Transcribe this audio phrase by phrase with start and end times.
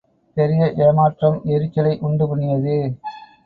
[0.37, 2.77] பெரிய ஏமாற்றம் எரிச்சலை உண்டு பண்ணியது.